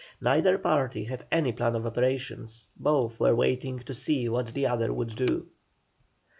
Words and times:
Neither 0.19 0.57
party 0.57 1.03
had 1.03 1.25
any 1.31 1.51
plan 1.51 1.75
of 1.75 1.85
operations, 1.85 2.69
both 2.75 3.19
were 3.19 3.35
waiting 3.35 3.77
to 3.81 3.93
see 3.93 4.27
what 4.27 4.47
the 4.55 4.65
other 4.65 4.91
would 4.91 5.15
do. 5.15 5.45